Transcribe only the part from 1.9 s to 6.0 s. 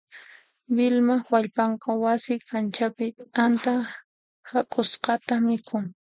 wasi kanchapi t'anta hak'usqata mikhun.